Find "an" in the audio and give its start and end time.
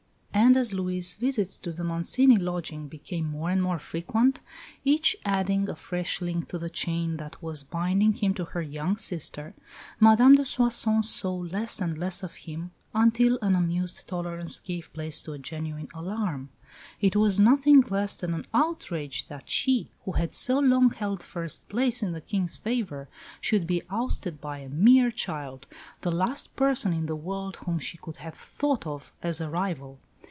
13.41-13.55, 18.33-18.45